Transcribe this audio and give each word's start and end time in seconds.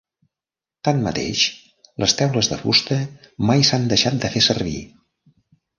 Tanmateix, 0.87 1.43
les 2.05 2.15
teules 2.23 2.49
de 2.55 2.59
fusta 2.65 2.99
mai 3.51 3.69
s'han 3.71 3.89
deixat 3.95 4.23
de 4.27 4.37
fer 4.37 4.47
servir. 4.51 4.79